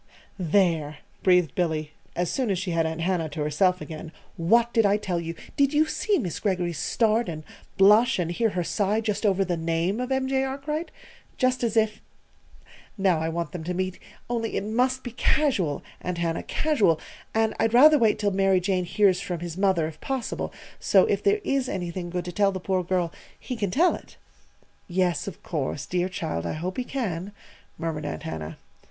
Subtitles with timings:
[0.39, 4.11] "There!" breathed Billy, as soon as she had Aunt Hannah to herself again.
[4.35, 5.35] "What did I tell you?
[5.55, 7.43] Did you see Miss Greggory's start and
[7.77, 10.27] blush and hear her sigh just over the name of M.
[10.27, 10.43] J.
[10.43, 10.89] Arkwright?
[11.37, 12.01] Just as if!
[12.97, 16.99] Now I want them to meet; only it must be casual, Aunt Hannah casual!
[17.35, 21.21] And I'd rather wait till Mary Jane hears from his mother, if possible, so if
[21.21, 24.17] there is anything good to tell the poor girl, he can tell it."
[24.87, 25.85] "Yes, of course.
[25.85, 26.43] Dear child!
[26.47, 27.33] I hope he can,"
[27.77, 28.57] murmured Aunt Hannah.